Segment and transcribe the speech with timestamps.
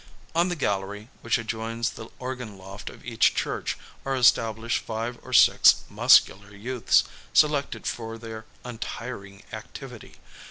[0.33, 5.31] On the gallery, which adjoins the organ loft of each church, are established five or
[5.31, 10.15] six muscular youths, selected for their untiring activity.